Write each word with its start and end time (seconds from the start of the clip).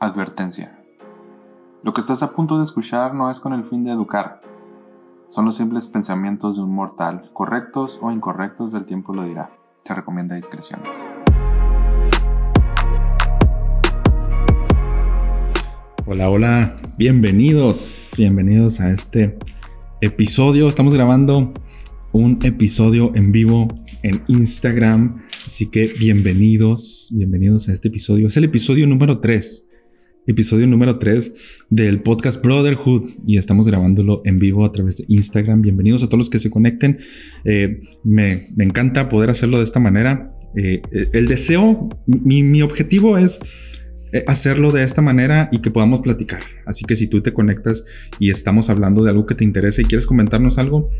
Advertencia. 0.00 0.78
Lo 1.82 1.92
que 1.92 2.02
estás 2.02 2.22
a 2.22 2.30
punto 2.30 2.58
de 2.58 2.62
escuchar 2.62 3.14
no 3.14 3.32
es 3.32 3.40
con 3.40 3.52
el 3.52 3.64
fin 3.64 3.82
de 3.82 3.90
educar. 3.90 4.40
Son 5.28 5.44
los 5.44 5.56
simples 5.56 5.88
pensamientos 5.88 6.54
de 6.54 6.62
un 6.62 6.72
mortal, 6.72 7.30
correctos 7.32 7.98
o 8.00 8.12
incorrectos 8.12 8.72
del 8.72 8.86
tiempo 8.86 9.12
lo 9.12 9.24
dirá. 9.24 9.50
Se 9.84 9.94
recomienda 9.94 10.36
discreción. 10.36 10.82
Hola, 16.06 16.30
hola, 16.30 16.76
bienvenidos, 16.96 18.14
bienvenidos 18.16 18.78
a 18.78 18.90
este 18.90 19.34
episodio. 20.00 20.68
Estamos 20.68 20.94
grabando 20.94 21.54
un 22.12 22.38
episodio 22.44 23.10
en 23.16 23.32
vivo 23.32 23.66
en 24.04 24.22
Instagram, 24.28 25.24
así 25.44 25.72
que 25.72 25.92
bienvenidos, 25.98 27.10
bienvenidos 27.12 27.68
a 27.68 27.72
este 27.72 27.88
episodio. 27.88 28.28
Es 28.28 28.36
el 28.36 28.44
episodio 28.44 28.86
número 28.86 29.18
3, 29.18 29.67
episodio 30.28 30.66
número 30.66 30.98
3 30.98 31.34
del 31.70 32.02
podcast 32.02 32.44
Brotherhood 32.44 33.08
y 33.26 33.38
estamos 33.38 33.66
grabándolo 33.66 34.20
en 34.26 34.38
vivo 34.38 34.66
a 34.66 34.72
través 34.72 34.98
de 34.98 35.04
Instagram. 35.08 35.62
Bienvenidos 35.62 36.02
a 36.02 36.06
todos 36.06 36.18
los 36.18 36.30
que 36.30 36.38
se 36.38 36.50
conecten. 36.50 36.98
Eh, 37.44 37.80
me, 38.04 38.48
encanta 38.58 39.08
poder 39.08 39.30
hacerlo 39.30 39.56
de 39.56 39.64
esta 39.64 39.80
manera. 39.80 40.36
Eh, 40.54 40.82
el 41.14 41.28
deseo, 41.28 41.88
mi, 42.06 42.60
objetivo 42.60 43.16
es 43.16 43.40
eh, 44.12 44.22
hacerlo 44.26 44.70
de 44.70 44.84
esta 44.84 45.00
manera 45.00 45.48
y 45.50 45.60
que 45.60 45.70
podamos 45.70 46.00
platicar. 46.00 46.42
Así 46.66 46.84
que 46.84 46.94
si 46.94 47.06
tú 47.06 47.22
te 47.22 47.32
conectas 47.32 47.84
y 48.18 48.30
estamos 48.30 48.68
hablando 48.68 49.02
de 49.02 49.10
algo 49.10 49.24
que 49.24 49.34
te 49.34 49.44
interesa 49.44 49.80
y 49.80 49.86
quieres 49.86 50.06
comentarnos 50.06 50.58
algo, 50.58 50.90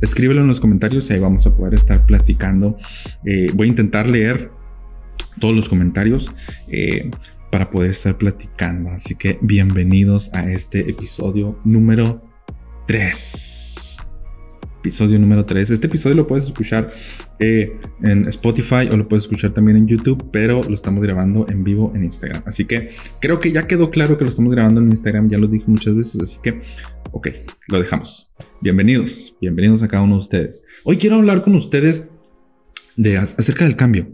escríbelo 0.00 0.42
en 0.42 0.46
los 0.46 0.60
comentarios 0.60 1.10
y 1.10 1.14
ahí 1.14 1.18
vamos 1.18 1.44
a 1.46 1.56
poder 1.56 1.74
estar 1.74 2.06
platicando. 2.06 2.76
Eh, 3.24 3.48
voy 3.54 3.66
a 3.66 3.70
intentar 3.70 4.08
leer 4.08 4.52
todos 5.40 5.54
los 5.54 5.68
comentarios 5.68 6.30
eh, 6.68 7.10
para 7.50 7.70
poder 7.70 7.90
estar 7.90 8.18
platicando. 8.18 8.90
Así 8.90 9.14
que 9.14 9.38
bienvenidos 9.40 10.32
a 10.34 10.50
este 10.50 10.90
episodio 10.90 11.58
número 11.64 12.22
3 12.86 13.78
episodio 14.78 15.18
número 15.18 15.44
3. 15.44 15.70
Este 15.70 15.86
episodio 15.86 16.16
lo 16.16 16.26
puedes 16.26 16.46
escuchar 16.46 16.90
eh, 17.38 17.78
en 18.02 18.26
Spotify 18.28 18.88
o 18.90 18.96
lo 18.96 19.08
puedes 19.08 19.24
escuchar 19.24 19.52
también 19.52 19.76
en 19.76 19.86
YouTube, 19.86 20.30
pero 20.32 20.62
lo 20.62 20.74
estamos 20.74 21.02
grabando 21.02 21.46
en 21.48 21.64
vivo 21.64 21.92
en 21.94 22.04
Instagram. 22.04 22.42
Así 22.46 22.64
que 22.64 22.90
creo 23.20 23.40
que 23.40 23.52
ya 23.52 23.66
quedó 23.66 23.90
claro 23.90 24.16
que 24.16 24.24
lo 24.24 24.28
estamos 24.28 24.52
grabando 24.54 24.80
en 24.80 24.88
Instagram, 24.88 25.28
ya 25.28 25.38
lo 25.38 25.48
dije 25.48 25.64
muchas 25.66 25.94
veces, 25.94 26.20
así 26.20 26.38
que, 26.42 26.62
ok, 27.12 27.28
lo 27.68 27.80
dejamos. 27.80 28.32
Bienvenidos, 28.60 29.36
bienvenidos 29.40 29.82
a 29.82 29.88
cada 29.88 30.02
uno 30.04 30.14
de 30.14 30.20
ustedes. 30.20 30.64
Hoy 30.84 30.96
quiero 30.96 31.16
hablar 31.16 31.42
con 31.42 31.54
ustedes 31.54 32.08
de 32.96 33.18
acerca 33.18 33.64
del 33.64 33.76
cambio. 33.76 34.08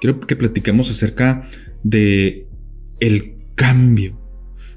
Quiero 0.00 0.20
que 0.20 0.36
platiquemos 0.36 0.90
acerca 0.90 1.48
de 1.82 2.45
el 3.00 3.34
cambio. 3.54 4.18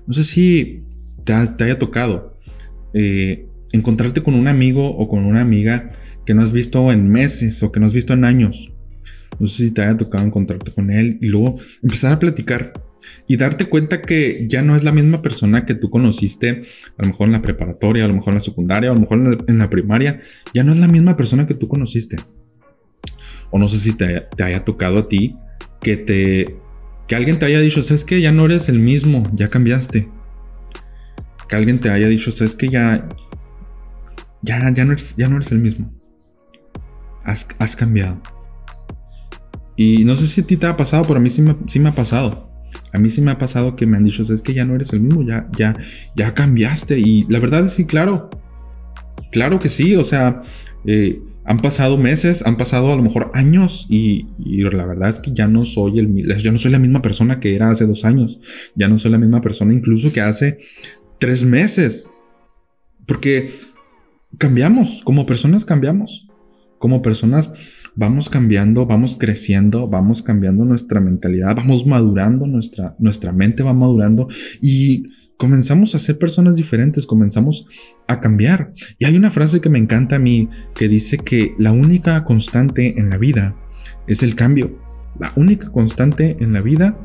No 0.07 0.13
sé 0.13 0.23
si 0.23 0.83
te, 1.23 1.33
haya 1.33 1.79
tocado. 1.79 2.37
Eh, 2.93 3.47
encontrarte 3.71 4.23
con 4.23 4.33
un 4.33 4.47
amigo 4.47 4.89
o 4.89 5.07
con 5.07 5.25
una 5.25 5.41
amiga 5.41 5.91
que 6.25 6.33
no 6.33 6.41
has 6.41 6.51
visto 6.51 6.91
en 6.91 7.09
meses 7.09 7.61
o 7.63 7.71
que 7.71 7.79
no 7.79 7.85
has 7.85 7.93
visto 7.93 8.13
en 8.13 8.25
años. 8.25 8.71
No 9.39 9.47
sé 9.47 9.67
si 9.67 9.73
te 9.73 9.81
haya 9.81 9.97
tocado 9.97 10.25
encontrarte 10.25 10.71
con 10.71 10.91
él 10.91 11.19
y 11.21 11.27
luego 11.27 11.59
empezar 11.83 12.13
a 12.13 12.19
platicar 12.19 12.73
y 13.27 13.37
darte 13.37 13.65
cuenta 13.65 14.01
que 14.01 14.47
ya 14.47 14.61
no 14.61 14.75
es 14.75 14.83
la 14.83 14.91
misma 14.91 15.21
persona 15.21 15.65
que 15.65 15.75
tú 15.75 15.89
conociste, 15.89 16.63
a 16.97 17.03
lo 17.03 17.09
mejor 17.09 17.27
en 17.27 17.33
la 17.33 17.41
preparatoria, 17.41 18.05
a 18.05 18.07
lo 18.07 18.15
mejor 18.15 18.29
en 18.29 18.35
la 18.35 18.41
secundaria, 18.41 18.89
a 18.89 18.93
lo 18.93 18.99
mejor 18.99 19.45
en 19.47 19.57
la, 19.57 19.69
primaria, 19.69 20.21
ya 20.53 20.63
no 20.63 20.73
es 20.73 20.79
la 20.79 20.87
misma 20.87 21.15
persona 21.15 21.47
que 21.47 21.53
tú 21.53 21.67
conociste. 21.67 22.17
O 23.51 23.59
no 23.59 23.67
sé 23.67 23.77
si 23.77 23.93
te, 23.93 24.21
te 24.35 24.43
haya 24.43 24.63
tocado 24.63 24.99
a 24.99 25.07
ti 25.07 25.35
que 25.81 25.97
te 25.97 26.57
que 27.09 27.15
alguien 27.15 27.39
te 27.39 27.47
haya 27.47 27.59
dicho, 27.59 27.81
sabes 27.81 28.05
que 28.05 28.21
ya 28.21 28.31
no 28.31 28.45
eres 28.45 28.69
el 28.69 28.79
mismo, 28.79 29.29
ya 29.33 29.49
cambiaste. 29.49 30.07
Que 31.49 31.55
alguien 31.55 31.79
te 31.79 31.89
haya 31.89 32.07
dicho, 32.07 32.31
sabes 32.31 32.53
que 32.53 32.69
ya 32.69 33.09
ya, 34.43 34.71
ya, 34.73 34.85
no, 34.85 34.91
eres, 34.91 35.15
ya 35.17 35.27
no 35.27 35.37
eres 35.37 35.51
el 35.51 35.59
mismo. 35.59 35.91
Has, 37.23 37.47
has, 37.57 37.75
cambiado. 37.75 38.21
Y 39.75 40.05
no 40.05 40.15
sé 40.15 40.27
si 40.27 40.41
a 40.41 40.47
ti 40.47 40.55
te 40.55 40.67
ha 40.67 40.77
pasado, 40.77 41.03
pero 41.07 41.19
a 41.19 41.21
mí 41.21 41.31
sí 41.31 41.41
me, 41.41 41.57
sí 41.67 41.79
me 41.79 41.89
ha 41.89 41.95
pasado. 41.95 42.47
A 42.93 42.99
mí 42.99 43.09
sí 43.09 43.21
me 43.21 43.31
ha 43.31 43.39
pasado 43.39 43.75
que 43.75 43.87
me 43.87 43.97
han 43.97 44.05
dicho, 44.05 44.21
es 44.21 44.41
que 44.43 44.53
ya 44.53 44.65
no 44.65 44.75
eres 44.75 44.93
el 44.93 45.01
mismo, 45.01 45.23
ya, 45.23 45.49
ya, 45.57 45.75
ya 46.15 46.35
cambiaste. 46.35 46.99
Y 46.99 47.25
la 47.27 47.39
verdad 47.39 47.65
es 47.65 47.73
sí, 47.73 47.85
claro. 47.85 48.29
Claro 49.31 49.57
que 49.57 49.69
sí, 49.69 49.95
o 49.95 50.03
sea, 50.03 50.43
eh, 50.85 51.21
han 51.49 51.57
pasado 51.57 51.97
meses, 51.97 52.45
han 52.45 52.57
pasado 52.57 52.93
a 52.93 52.95
lo 52.95 53.01
mejor 53.01 53.31
años 53.33 53.87
y, 53.89 54.27
la 54.37 54.85
verdad 54.85 55.09
es 55.09 55.19
que 55.19 55.33
ya 55.33 55.47
no 55.47 55.65
soy 55.65 55.97
el 55.97 56.37
yo 56.37 56.51
no 56.51 56.59
soy 56.59 56.71
la 56.71 56.77
misma 56.77 57.01
persona 57.01 57.39
que 57.39 57.55
era 57.55 57.71
hace 57.71 57.87
dos 57.87 58.05
años, 58.05 58.39
ya 58.75 58.87
no 58.87 58.99
soy 58.99 59.09
la 59.09 59.17
misma 59.17 59.41
persona 59.41 59.73
incluso 59.73 60.13
que 60.13 60.21
hace 60.21 60.59
tres 61.17 61.43
meses, 61.43 62.11
porque 63.07 63.49
cambiamos, 64.37 65.01
como 65.03 65.25
personas 65.25 65.65
cambiamos, 65.65 66.27
como 66.77 67.01
personas 67.01 67.51
vamos 67.95 68.29
cambiando, 68.29 68.85
vamos 68.85 69.17
creciendo, 69.17 69.87
vamos 69.87 70.21
cambiando 70.21 70.65
nuestra 70.65 71.01
mentalidad, 71.01 71.55
vamos 71.55 71.87
madurando, 71.87 72.45
nuestra, 72.45 72.95
nuestra 72.99 73.31
mente 73.31 73.63
va 73.63 73.73
madurando 73.73 74.27
y 74.61 75.07
comenzamos 75.39 75.95
a 75.95 75.99
ser 75.99 76.19
personas 76.19 76.55
diferentes, 76.55 77.07
comenzamos 77.07 77.67
a 78.07 78.19
cambiar. 78.19 78.73
Y 78.99 79.05
hay 79.05 79.17
una 79.17 79.31
frase 79.31 79.59
que 79.59 79.69
me 79.69 79.79
encanta 79.79 80.17
a 80.17 80.19
mí 80.19 80.49
que 80.75 80.87
dice 80.87 81.17
que 81.17 81.55
la 81.57 81.71
única 81.71 82.23
constante 82.23 82.99
en 82.99 83.09
la 83.09 83.17
vida 83.17 83.55
es 84.05 84.21
el 84.21 84.35
cambio. 84.35 84.77
La 85.17 85.33
única 85.35 85.71
constante 85.71 86.37
en 86.39 86.53
la 86.53 86.61
vida 86.61 86.95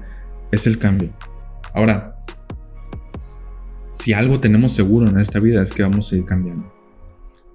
es 0.52 0.66
el 0.66 0.78
cambio. 0.78 1.10
Ahora, 1.72 2.22
si 3.94 4.12
algo 4.12 4.38
tenemos 4.40 4.72
seguro 4.72 5.08
en 5.08 5.18
esta 5.18 5.40
vida 5.40 5.62
es 5.62 5.72
que 5.72 5.82
vamos 5.82 6.12
a 6.12 6.16
ir 6.16 6.26
cambiando 6.26 6.74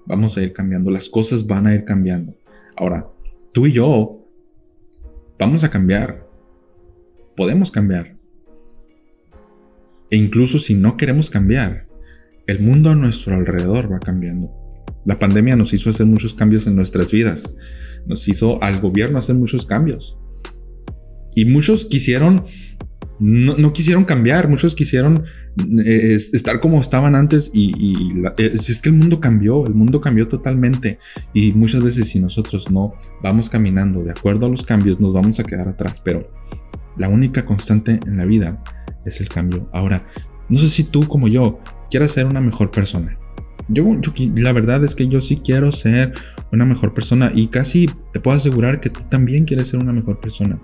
vamos 0.09 0.35
a 0.37 0.41
ir 0.41 0.53
cambiando, 0.53 0.91
las 0.91 1.07
cosas 1.07 1.45
van 1.47 1.67
a 1.67 1.75
ir 1.75 1.85
cambiando. 1.85 2.33
Ahora, 2.75 3.07
tú 3.53 3.67
y 3.67 3.71
yo 3.71 4.25
vamos 5.37 5.63
a 5.63 5.69
cambiar, 5.69 6.27
podemos 7.37 7.71
cambiar. 7.71 8.18
E 10.11 10.17
incluso 10.17 10.59
si 10.59 10.73
no 10.73 10.97
queremos 10.97 11.29
cambiar, 11.29 11.87
el 12.47 12.59
mundo 12.61 12.89
a 12.89 12.95
nuestro 12.95 13.35
alrededor 13.35 13.91
va 13.91 13.99
cambiando. 13.99 14.51
La 15.05 15.17
pandemia 15.17 15.55
nos 15.55 15.73
hizo 15.73 15.89
hacer 15.89 16.05
muchos 16.05 16.33
cambios 16.33 16.67
en 16.67 16.75
nuestras 16.75 17.11
vidas, 17.11 17.55
nos 18.07 18.27
hizo 18.27 18.61
al 18.63 18.79
gobierno 18.79 19.19
hacer 19.19 19.35
muchos 19.35 19.65
cambios. 19.65 20.17
Y 21.35 21.45
muchos 21.45 21.85
quisieron 21.85 22.45
no, 23.19 23.73
quisieron 23.73 24.05
cambiar, 24.05 24.47
muchos 24.47 24.75
quisieron 24.75 25.25
eh, 25.85 26.13
estar 26.15 26.61
como 26.61 26.79
estaban 26.79 27.15
antes 27.15 27.51
y, 27.53 28.23
eh, 28.37 28.57
si 28.57 28.71
es 28.71 28.81
que 28.81 28.89
el 28.89 28.95
mundo 28.95 29.19
cambió, 29.19 29.65
el 29.67 29.73
mundo 29.73 29.99
cambió 29.99 30.27
totalmente 30.27 30.99
y 31.33 31.51
muchas 31.51 31.83
veces 31.83 32.07
si 32.07 32.19
nosotros 32.19 32.71
no 32.71 32.93
vamos 33.21 33.49
caminando 33.49 34.03
de 34.03 34.11
acuerdo 34.11 34.45
a 34.45 34.49
los 34.49 34.63
cambios 34.63 34.99
nos 35.01 35.13
vamos 35.13 35.39
a 35.39 35.43
quedar 35.43 35.67
atrás, 35.67 36.01
pero 36.03 36.31
la 36.97 37.09
única 37.09 37.45
constante 37.45 37.99
en 38.05 38.17
la 38.17 38.25
vida 38.25 38.63
es 39.05 39.21
el 39.21 39.29
cambio. 39.29 39.69
Ahora, 39.73 40.03
no 40.49 40.57
sé 40.57 40.69
si 40.69 40.83
tú 40.83 41.07
como 41.07 41.27
yo 41.27 41.59
quieras 41.89 42.11
ser 42.11 42.25
una 42.25 42.41
mejor 42.41 42.71
persona. 42.71 43.17
Yo, 43.67 43.85
yo, 44.01 44.11
la 44.35 44.53
verdad 44.53 44.83
es 44.83 44.95
que 44.95 45.07
yo 45.07 45.21
sí 45.21 45.41
quiero 45.43 45.71
ser 45.71 46.13
una 46.51 46.65
mejor 46.65 46.93
persona 46.93 47.31
y 47.33 47.47
casi 47.47 47.87
te 48.13 48.19
puedo 48.19 48.35
asegurar 48.35 48.81
que 48.81 48.89
tú 48.89 49.01
también 49.09 49.45
quieres 49.45 49.67
ser 49.67 49.79
una 49.79 49.93
mejor 49.93 50.19
persona. 50.19 50.59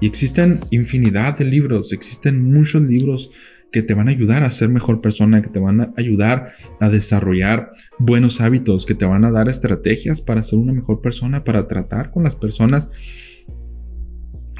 Y 0.00 0.06
existen 0.06 0.60
infinidad 0.70 1.38
de 1.38 1.44
libros, 1.44 1.92
existen 1.92 2.52
muchos 2.52 2.82
libros 2.82 3.30
que 3.72 3.82
te 3.82 3.94
van 3.94 4.08
a 4.08 4.10
ayudar 4.10 4.44
a 4.44 4.50
ser 4.50 4.68
mejor 4.68 5.00
persona, 5.00 5.42
que 5.42 5.48
te 5.48 5.58
van 5.58 5.80
a 5.80 5.94
ayudar 5.96 6.52
a 6.78 6.90
desarrollar 6.90 7.72
buenos 7.98 8.40
hábitos, 8.40 8.84
que 8.84 8.94
te 8.94 9.06
van 9.06 9.24
a 9.24 9.30
dar 9.30 9.48
estrategias 9.48 10.20
para 10.20 10.42
ser 10.42 10.58
una 10.58 10.74
mejor 10.74 11.00
persona, 11.00 11.42
para 11.42 11.66
tratar 11.68 12.10
con 12.10 12.24
las 12.24 12.36
personas. 12.36 12.90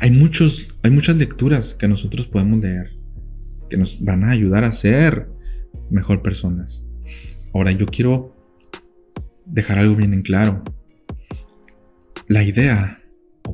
Hay, 0.03 0.11
muchos, 0.11 0.69
hay 0.83 0.91
muchas 0.91 1.17
lecturas 1.17 1.73
que 1.73 1.89
nosotros 1.89 2.27
podemos 2.27 2.61
leer 2.61 2.93
que 3.71 3.79
nos 3.79 4.05
van 4.05 4.25
a 4.25 4.31
ayudar 4.31 4.65
a 4.65 4.73
ser 4.73 5.31
mejor 5.91 6.23
personas. 6.23 6.85
Ahora 7.55 7.73
yo 7.73 7.87
quiero 7.87 8.37
dejar 9.47 9.79
algo 9.79 9.97
bien 9.97 10.13
en 10.13 10.21
claro. 10.21 10.63
La 12.29 12.43
idea 12.43 13.03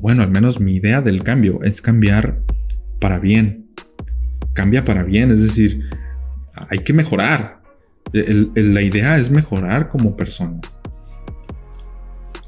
bueno, 0.01 0.23
al 0.23 0.31
menos 0.31 0.59
mi 0.59 0.75
idea 0.75 1.01
del 1.01 1.23
cambio 1.23 1.61
es 1.63 1.81
cambiar 1.81 2.41
para 2.99 3.19
bien. 3.19 3.69
Cambia 4.53 4.85
para 4.85 5.03
bien, 5.03 5.31
es 5.31 5.41
decir, 5.41 5.89
hay 6.53 6.79
que 6.79 6.93
mejorar. 6.93 7.61
la 8.11 8.81
idea 8.81 9.17
es 9.17 9.29
mejorar 9.29 9.89
como 9.89 10.15
personas. 10.15 10.81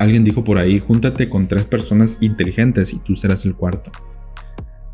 Alguien 0.02 0.24
dijo 0.24 0.44
por 0.44 0.58
ahí, 0.58 0.80
júntate 0.80 1.30
con 1.30 1.48
tres 1.48 1.68
personas 1.68 2.18
inteligentes 2.22 2.92
y 2.92 2.98
tú 2.98 3.16
serás 3.16 3.46
el 3.46 3.54
cuarto. 3.54 3.92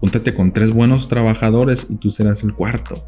Júntate 0.02 0.34
con 0.34 0.52
tres 0.52 0.72
buenos 0.72 1.08
trabajadores 1.08 1.88
y 1.90 1.96
tú 1.96 2.12
serás 2.12 2.44
el 2.44 2.54
cuarto. 2.54 3.06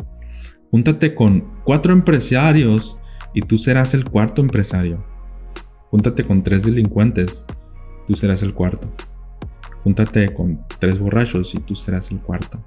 Júntate 0.71 1.13
con 1.13 1.59
cuatro 1.65 1.91
empresarios 1.91 2.97
y 3.33 3.41
tú 3.41 3.57
serás 3.57 3.93
el 3.93 4.05
cuarto 4.05 4.41
empresario. 4.41 5.05
Júntate 5.91 6.23
con 6.23 6.41
tres 6.41 6.63
delincuentes, 6.63 7.45
tú 8.07 8.15
serás 8.15 8.43
el 8.43 8.53
cuarto. 8.53 8.89
Júntate 9.83 10.33
con 10.33 10.65
tres 10.79 10.99
borrachos 10.99 11.53
y 11.53 11.59
tú 11.59 11.75
serás 11.75 12.11
el 12.11 12.21
cuarto. 12.21 12.63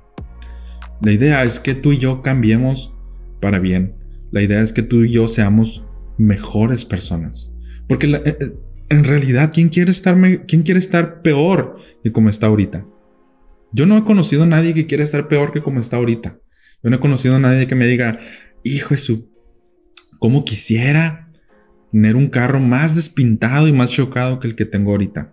La 1.01 1.11
idea 1.11 1.43
es 1.43 1.59
que 1.59 1.75
tú 1.75 1.93
y 1.93 1.97
yo 1.97 2.21
cambiemos 2.21 2.93
para 3.41 3.61
bien. 3.61 3.97
La 4.31 4.43
idea 4.43 4.61
es 4.61 4.75
que 4.75 4.83
tú 4.83 5.05
y 5.05 5.13
yo 5.13 5.27
seamos 5.27 5.87
mejores 6.19 6.85
personas. 6.85 7.55
Porque 7.89 8.09
eh, 8.09 8.23
eh, 8.25 8.37
en 8.93 9.05
realidad, 9.05 9.51
¿quién 9.53 9.69
quiere, 9.69 9.91
estar 9.91 10.17
¿quién 10.47 10.63
quiere 10.63 10.79
estar 10.79 11.23
peor 11.23 11.79
que 12.03 12.13
como 12.13 12.29
está 12.29 12.49
ahorita? 12.49 12.87
Yo 13.73 13.87
no 13.87 13.97
he 13.97 14.05
conocido 14.05 14.43
a 14.43 14.47
nadie 14.47 14.75
que 14.75 14.87
quiera 14.87 15.03
estar 15.03 15.29
peor 15.29 15.53
que 15.53 15.63
como 15.63 15.81
está 15.81 15.97
ahorita. 15.97 16.39
Yo 16.83 16.91
no 16.91 16.97
he 16.97 17.01
conocido 17.01 17.37
a 17.37 17.39
nadie 17.39 17.67
que 17.67 17.75
me 17.75 17.87
diga, 17.87 18.19
hijo 18.65 18.97
su, 18.97 19.31
¿cómo 20.19 20.45
quisiera 20.45 21.31
tener 21.91 22.17
un 22.17 22.29
carro 22.29 22.61
más 22.61 22.95
despintado 22.95 23.67
y 23.67 23.73
más 23.73 23.91
chocado 23.91 24.41
que 24.41 24.49
el 24.49 24.57
que 24.57 24.67
tengo 24.67 24.91
ahorita? 24.91 25.33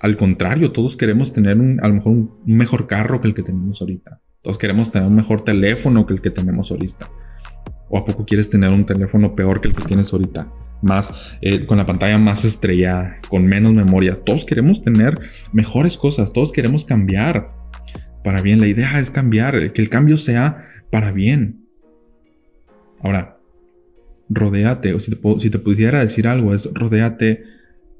Al 0.00 0.16
contrario, 0.16 0.72
todos 0.72 0.96
queremos 0.96 1.32
tener 1.32 1.58
un, 1.58 1.80
a 1.82 1.88
lo 1.88 1.94
mejor 1.94 2.12
un 2.12 2.36
mejor 2.44 2.86
carro 2.86 3.20
que 3.20 3.28
el 3.28 3.34
que 3.34 3.42
tenemos 3.42 3.80
ahorita. 3.80 4.20
Todos 4.42 4.58
queremos 4.58 4.90
tener 4.90 5.08
un 5.08 5.14
mejor 5.14 5.42
teléfono 5.42 6.06
que 6.06 6.14
el 6.14 6.20
que 6.20 6.30
tenemos 6.30 6.70
ahorita. 6.70 7.10
¿O 7.88 7.96
a 7.96 8.04
poco 8.04 8.26
quieres 8.26 8.50
tener 8.50 8.70
un 8.70 8.84
teléfono 8.84 9.34
peor 9.34 9.62
que 9.62 9.68
el 9.68 9.74
que 9.74 9.84
tienes 9.84 10.12
ahorita? 10.12 10.52
Más, 10.80 11.38
eh, 11.40 11.66
con 11.66 11.78
la 11.78 11.86
pantalla 11.86 12.18
más 12.18 12.44
estrellada, 12.44 13.18
con 13.28 13.46
menos 13.46 13.74
memoria. 13.74 14.22
Todos 14.24 14.44
queremos 14.44 14.82
tener 14.82 15.18
mejores 15.52 15.96
cosas, 15.96 16.32
todos 16.32 16.52
queremos 16.52 16.84
cambiar 16.84 17.52
para 18.22 18.42
bien. 18.42 18.60
La 18.60 18.68
idea 18.68 18.98
es 18.98 19.10
cambiar, 19.10 19.72
que 19.72 19.82
el 19.82 19.88
cambio 19.88 20.18
sea 20.18 20.68
para 20.90 21.10
bien. 21.12 21.66
Ahora, 23.00 23.38
rodéate, 24.28 24.94
o 24.94 25.00
si 25.00 25.10
te, 25.10 25.40
si 25.40 25.50
te 25.50 25.58
pudiera 25.58 26.00
decir 26.00 26.28
algo, 26.28 26.54
es 26.54 26.68
rodéate 26.72 27.44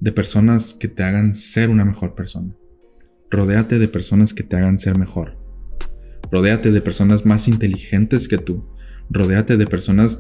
de 0.01 0.13
personas 0.13 0.75
que 0.75 0.89
te 0.89 1.03
hagan 1.03 1.35
ser 1.35 1.71
una 1.71 1.85
mejor 1.85 2.15
persona. 2.15 2.55
Rodéate 3.31 3.79
de 3.79 3.89
personas 3.89 4.33
que 4.33 4.43
te 4.43 4.57
hagan 4.57 4.79
ser 4.79 4.99
mejor. 4.99 5.37
Rodéate 6.31 6.71
de 6.73 6.81
personas 6.81 7.27
más 7.27 7.49
inteligentes 7.49 8.29
que 8.29 8.39
tú. 8.39 8.69
Rodéate 9.11 9.57
de 9.57 9.67
personas 9.67 10.19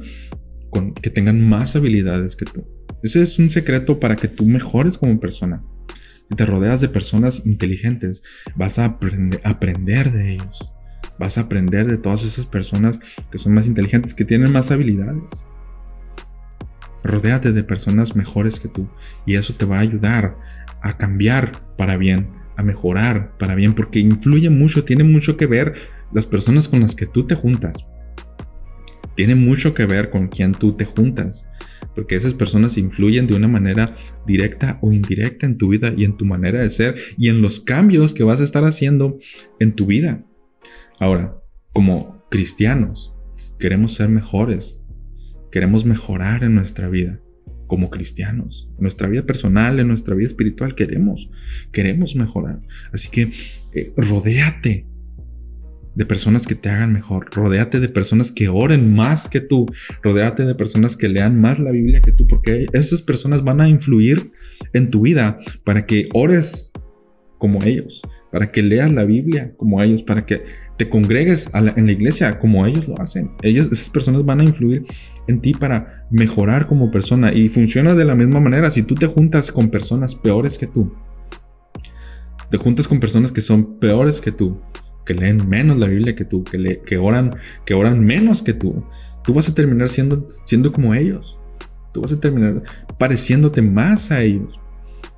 que 1.03 1.11
tengan 1.11 1.49
más 1.49 1.77
habilidades 1.77 2.37
que 2.37 2.45
tú. 2.45 2.67
Ese 3.03 3.23
es 3.23 3.39
un 3.39 3.51
secreto 3.51 4.01
para 4.01 4.17
que 4.17 4.29
tú 4.29 4.45
mejores 4.45 4.99
como 4.99 5.21
persona. 5.21 5.63
Si 6.29 6.37
te 6.37 6.45
rodeas 6.45 6.81
de 6.81 6.89
personas 6.89 7.47
inteligentes, 7.47 8.23
vas 8.55 8.79
a 8.79 8.85
aprender 8.85 10.13
de 10.13 10.33
ellos. 10.33 10.73
Vas 11.19 11.39
a 11.39 11.43
aprender 11.43 11.87
de 11.87 11.99
todas 11.99 12.25
esas 12.25 12.47
personas 12.47 13.01
que 13.31 13.39
son 13.39 13.55
más 13.55 13.67
inteligentes, 13.67 14.15
que 14.15 14.25
tienen 14.25 14.53
más 14.53 14.71
habilidades. 14.71 15.45
Rodéate 17.03 17.53
de 17.53 17.65
personas 17.65 18.15
mejores 18.15 18.61
que 18.61 18.69
tú 18.69 18.89
y 19.25 19.37
eso 19.37 19.55
te 19.55 19.65
va 19.65 19.79
a 19.79 19.81
ayudar 19.81 20.37
a 20.83 20.97
cambiar 20.97 21.77
para 21.77 21.97
bien, 21.97 22.29
a 22.57 22.63
mejorar 22.63 23.37
para 23.39 23.55
bien, 23.55 23.75
porque 23.75 24.01
influye 24.01 24.51
mucho, 24.51 24.85
tiene 24.85 25.05
mucho 25.05 25.37
que 25.37 25.47
ver 25.47 25.75
las 26.13 26.27
personas 26.27 26.69
con 26.69 26.81
las 26.81 26.95
que 26.95 27.07
tú 27.07 27.27
te 27.27 27.35
juntas. 27.35 27.87
Tiene 29.19 29.35
mucho 29.35 29.75
que 29.75 29.85
ver 29.85 30.11
con 30.11 30.29
quién 30.29 30.53
tú 30.53 30.77
te 30.77 30.85
juntas, 30.85 31.49
porque 31.97 32.15
esas 32.15 32.35
personas 32.35 32.79
influyen 32.79 33.27
de 33.27 33.35
una 33.35 33.49
manera 33.49 33.93
directa 34.29 34.79
o 34.81 34.93
indirecta 34.93 35.45
en 35.45 35.59
tu 35.59 35.71
vida 35.71 35.93
y 35.97 36.05
en 36.05 36.17
tu 36.17 36.25
manera 36.25 36.63
de 36.63 36.71
ser 36.71 36.95
y 37.19 37.27
en 37.27 37.43
los 37.43 37.59
cambios 37.59 38.15
que 38.15 38.23
vas 38.23 38.41
a 38.41 38.45
estar 38.45 38.65
haciendo 38.65 39.19
en 39.59 39.73
tu 39.73 39.87
vida. 39.87 40.25
Ahora, 41.01 41.43
como 41.73 42.25
cristianos, 42.31 43.13
queremos 43.59 43.95
ser 43.95 44.09
mejores, 44.09 44.85
queremos 45.51 45.85
mejorar 45.85 46.45
en 46.45 46.55
nuestra 46.55 46.89
vida 46.89 47.21
como 47.67 47.91
cristianos, 47.91 48.71
en 48.77 48.83
nuestra 48.83 49.09
vida 49.09 49.27
personal, 49.27 49.81
en 49.81 49.89
nuestra 49.89 50.15
vida 50.15 50.29
espiritual, 50.29 50.77
queremos, 50.77 51.29
queremos 51.73 52.15
mejorar. 52.15 52.63
Así 52.93 53.11
que 53.11 53.33
eh, 53.75 53.93
rodéate 53.97 54.87
de 55.99 56.07
personas 56.07 56.47
que 56.47 56.55
te 56.55 56.71
hagan 56.71 56.93
mejor, 56.93 57.27
rodéate 57.35 57.81
de 57.81 57.89
personas 57.89 58.31
que 58.31 58.49
oren 58.49 58.95
más 58.95 59.29
que 59.29 59.41
tú, 59.41 59.67
rodéate 60.01 60.47
de 60.47 60.55
personas 60.55 60.97
que 60.97 61.09
lean 61.09 61.41
más 61.41 61.59
la 61.59 61.73
Biblia 61.73 62.01
que 62.01 62.13
tú, 62.13 62.29
porque 62.29 62.67
esas 62.73 63.03
personas 63.03 63.43
van 63.43 63.61
a 63.61 63.69
influir 63.69 64.31
en 64.73 64.93
tu 64.93 65.01
vida 65.01 65.41
para 65.65 65.87
que 65.87 66.09
ores 66.15 66.71
como 67.39 67.65
ellos, 67.65 68.01
para 68.31 68.53
que 68.53 68.63
leas 68.63 68.93
la 68.93 69.05
Biblia 69.05 69.55
como 69.57 69.83
ellos, 69.83 70.05
para 70.05 70.25
que 70.25 70.45
te 70.77 70.89
congregues 70.89 71.51
en 71.53 71.87
la 71.87 71.93
iglesia 71.93 72.39
como 72.39 72.65
ellos 72.65 72.87
lo 72.87 73.01
hacen. 73.01 73.33
Esas 73.43 73.91
personas 73.91 74.25
van 74.25 74.39
a 74.39 74.45
influir 74.45 74.85
en 75.27 75.41
ti 75.41 75.53
para 75.53 76.07
mejorar 76.13 76.69
como 76.69 76.93
persona 76.93 77.33
y 77.33 77.49
funciona 77.49 77.97
de 77.97 78.05
la 78.05 78.15
misma 78.15 78.39
manera. 78.39 78.71
Si 78.71 78.85
tú 78.85 78.95
te 78.95 79.09
juntas 79.09 79.51
con 79.51 79.71
personas 79.71 80.15
peores 80.15 80.59
que 80.59 80.69
tú, 80.69 80.93
te 82.51 82.57
juntas 82.57 82.87
con 82.87 83.01
personas 83.01 83.33
que 83.33 83.41
son 83.41 83.81
peores 83.81 84.21
que 84.21 84.31
tú, 84.31 84.61
que 85.09 85.15
leen 85.15 85.49
menos 85.49 85.79
la 85.79 85.87
Biblia 85.87 86.15
que 86.15 86.27
tú, 86.27 86.45
que, 86.45 86.59
le, 86.59 86.83
que, 86.83 86.99
oran, 86.99 87.39
que 87.65 87.73
oran 87.73 88.05
menos 88.05 88.43
que 88.43 88.53
tú, 88.53 88.85
tú 89.25 89.33
vas 89.33 89.49
a 89.49 89.55
terminar 89.55 89.89
siendo, 89.89 90.29
siendo 90.45 90.71
como 90.71 90.93
ellos. 90.93 91.39
Tú 91.95 92.03
vas 92.03 92.13
a 92.13 92.21
terminar 92.21 92.63
pareciéndote 92.99 93.63
más 93.63 94.11
a 94.11 94.23
ellos. 94.23 94.61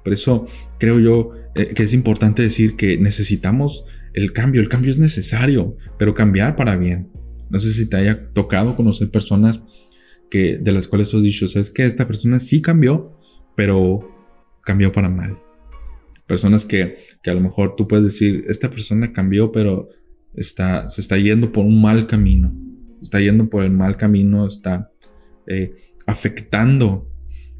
Por 0.04 0.12
eso 0.12 0.46
creo 0.78 1.00
yo 1.00 1.32
eh, 1.56 1.74
que 1.74 1.82
es 1.82 1.92
importante 1.92 2.40
decir 2.40 2.76
que 2.76 2.98
necesitamos 2.98 3.84
el 4.14 4.32
cambio. 4.32 4.60
El 4.60 4.68
cambio 4.68 4.92
es 4.92 4.98
necesario, 4.98 5.76
pero 5.98 6.14
cambiar 6.14 6.54
para 6.54 6.76
bien. 6.76 7.10
No 7.50 7.58
sé 7.58 7.72
si 7.72 7.90
te 7.90 7.96
haya 7.96 8.32
tocado 8.32 8.76
conocer 8.76 9.10
personas 9.10 9.60
que, 10.30 10.56
de 10.56 10.70
las 10.70 10.86
cuales 10.86 11.10
tú 11.10 11.16
has 11.16 11.24
dicho, 11.24 11.48
sabes 11.48 11.72
que 11.72 11.84
esta 11.84 12.06
persona 12.06 12.38
sí 12.38 12.62
cambió, 12.62 13.18
pero 13.56 14.08
cambió 14.62 14.92
para 14.92 15.08
mal. 15.08 15.36
Personas 16.30 16.64
que, 16.64 16.96
a 17.26 17.34
lo 17.34 17.40
mejor 17.40 17.74
tú 17.74 17.88
puedes 17.88 18.04
decir, 18.04 18.44
esta 18.46 18.70
persona 18.70 19.12
cambió, 19.12 19.50
pero 19.50 19.88
está, 20.32 20.88
se 20.88 21.00
está 21.00 21.18
yendo 21.18 21.50
por 21.50 21.64
un 21.66 21.82
mal 21.82 22.06
camino. 22.06 22.54
Está 23.02 23.18
yendo 23.18 23.50
por 23.50 23.64
el 23.64 23.72
mal 23.72 23.96
camino, 23.96 24.46
está 24.46 24.92
eh, 25.48 25.74
afectando 26.06 27.10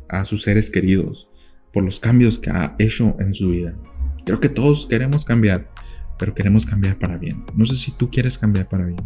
a 0.08 0.24
sus 0.24 0.44
seres 0.44 0.70
queridos 0.70 1.28
por 1.72 1.82
los 1.82 1.98
cambios 1.98 2.38
que 2.38 2.50
ha 2.50 2.76
hecho 2.78 3.16
en 3.18 3.34
su 3.34 3.50
vida. 3.50 3.76
Creo 4.24 4.38
que 4.38 4.48
todos 4.48 4.86
queremos 4.86 5.24
cambiar, 5.24 5.68
pero 6.16 6.32
queremos 6.32 6.64
cambiar 6.64 6.96
para 6.96 7.18
bien. 7.18 7.44
No 7.56 7.66
sé 7.66 7.74
si 7.74 7.90
tú 7.90 8.08
quieres 8.08 8.38
cambiar 8.38 8.68
para 8.68 8.86
bien. 8.86 9.00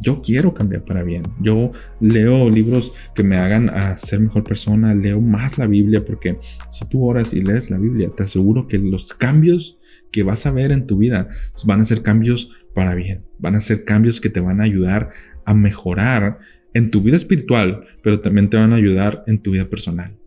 Yo 0.00 0.20
quiero 0.20 0.52
cambiar 0.52 0.84
para 0.84 1.04
bien. 1.04 1.22
Yo 1.40 1.72
leo 2.00 2.50
libros 2.50 2.92
que 3.14 3.22
me 3.22 3.36
hagan 3.36 3.70
a 3.70 3.96
ser 3.98 4.20
mejor 4.20 4.42
persona, 4.42 4.94
leo 4.94 5.20
más 5.20 5.58
la 5.58 5.66
Biblia, 5.66 6.04
porque 6.04 6.38
si 6.70 6.88
tú 6.88 7.04
oras 7.04 7.32
y 7.34 7.42
lees 7.42 7.70
la 7.70 7.78
Biblia, 7.78 8.10
te 8.16 8.24
aseguro 8.24 8.66
que 8.66 8.78
los 8.78 9.14
cambios 9.14 9.78
que 10.10 10.24
vas 10.24 10.44
a 10.46 10.50
ver 10.50 10.72
en 10.72 10.86
tu 10.86 10.98
vida 10.98 11.28
van 11.64 11.80
a 11.80 11.84
ser 11.84 12.02
cambios 12.02 12.50
para 12.74 12.94
bien. 12.94 13.24
Van 13.38 13.54
a 13.54 13.60
ser 13.60 13.84
cambios 13.84 14.20
que 14.20 14.28
te 14.28 14.40
van 14.40 14.60
a 14.60 14.64
ayudar 14.64 15.10
a 15.44 15.54
mejorar 15.54 16.38
en 16.74 16.90
tu 16.90 17.00
vida 17.00 17.16
espiritual, 17.16 17.84
pero 18.02 18.20
también 18.20 18.50
te 18.50 18.56
van 18.56 18.72
a 18.72 18.76
ayudar 18.76 19.24
en 19.26 19.40
tu 19.40 19.52
vida 19.52 19.68
personal. 19.68 20.18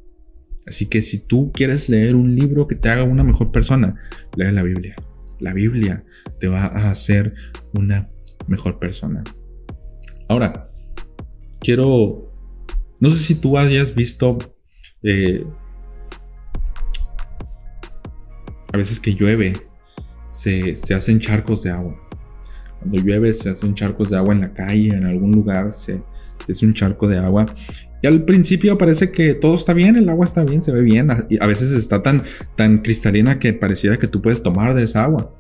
Así 0.66 0.88
que 0.90 1.02
si 1.02 1.28
tú 1.28 1.52
quieres 1.52 1.90
leer 1.90 2.16
un 2.16 2.36
libro 2.36 2.68
que 2.68 2.76
te 2.76 2.90
haga 2.90 3.04
una 3.04 3.24
mejor 3.24 3.52
persona, 3.52 3.96
lee 4.36 4.52
la 4.52 4.64
Biblia. 4.64 4.96
La 5.40 5.54
Biblia 5.54 6.04
te 6.40 6.48
va 6.48 6.66
a 6.66 6.90
hacer 6.92 7.34
una 7.74 8.10
mejor 8.48 8.80
persona. 8.80 9.24
Ahora, 10.28 10.70
quiero... 11.60 12.32
No 13.00 13.10
sé 13.10 13.18
si 13.18 13.36
tú 13.36 13.58
hayas 13.58 13.94
visto... 13.96 14.38
Eh, 15.04 15.46
a 18.74 18.78
veces 18.78 19.00
que 19.00 19.14
llueve, 19.14 19.54
se, 20.32 20.76
se, 20.76 20.94
hacen 20.94 21.20
charcos 21.20 21.64
de 21.64 21.72
agua. 21.72 21.96
Cuando 22.80 23.02
llueve, 23.02 23.34
se 23.34 23.50
hacen 23.50 23.74
charcos 23.74 24.10
de 24.10 24.18
agua 24.18 24.34
en 24.34 24.42
la 24.42 24.54
calle, 24.54 24.90
en 24.90 25.06
algún 25.06 25.32
lugar, 25.32 25.72
se, 25.74 26.04
se 26.46 26.52
hace 26.52 26.66
un 26.66 26.74
charco 26.74 27.08
de 27.08 27.18
agua. 27.18 27.46
Y 28.02 28.08
al 28.08 28.26
principio 28.26 28.78
parece 28.78 29.12
que 29.12 29.34
todo 29.34 29.56
está 29.56 29.74
bien, 29.74 29.96
el 29.96 30.10
agua 30.10 30.26
está 30.26 30.44
bien, 30.44 30.62
se 30.62 30.72
ve 30.72 30.82
bien. 30.82 31.10
Y 31.30 31.42
a 31.42 31.48
veces 31.48 31.72
está 31.72 32.04
tan, 32.04 32.24
tan 32.56 32.80
cristalina 32.80 33.40
que 33.40 33.54
pareciera 33.54 33.98
que 33.98 34.08
tú 34.08 34.22
puedes 34.22 34.44
tomar 34.44 34.76
de 34.76 34.84
esa 34.84 35.06
agua. 35.06 35.34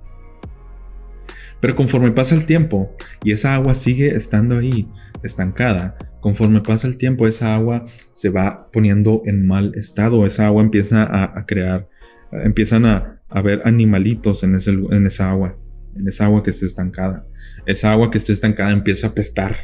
Pero 1.62 1.76
conforme 1.76 2.12
pasa 2.12 2.36
el 2.36 2.46
tiempo 2.46 2.96
y 3.24 3.32
esa 3.32 3.56
agua 3.56 3.74
sigue 3.74 4.10
estando 4.10 4.58
ahí, 4.58 4.88
estancada, 5.24 5.98
conforme 6.22 6.62
pasa 6.62 6.88
el 6.88 6.98
tiempo 6.98 7.28
esa 7.28 7.56
agua 7.56 7.86
se 8.14 8.30
va 8.30 8.70
poniendo 8.72 9.24
en 9.26 9.48
mal 9.48 9.74
estado, 9.76 10.26
esa 10.26 10.46
agua 10.48 10.62
empieza 10.62 11.04
a, 11.04 11.46
crear, 11.46 11.90
empiezan 12.32 12.86
a, 12.86 13.22
a 13.30 13.42
ver 13.42 13.62
animalitos 13.66 14.44
en, 14.44 14.56
ese, 14.56 14.72
en 14.72 15.08
esa 15.08 15.32
agua, 15.32 15.58
en 15.96 16.08
esa 16.08 16.26
agua 16.26 16.44
que 16.44 16.52
está 16.52 16.66
estancada. 16.66 17.26
Esa 17.66 17.92
agua 17.92 18.12
que 18.12 18.18
está 18.18 18.34
estancada 18.34 18.72
empieza 18.72 19.08
a 19.08 19.10
apestar 19.12 19.56